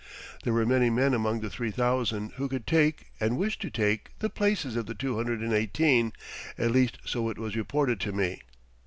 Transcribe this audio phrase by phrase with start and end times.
[0.43, 4.17] There were many men among the three thousand who could take, and wished to take,
[4.17, 6.11] the places of the two hundred and eighteen
[6.57, 8.41] at least so it was reported to me.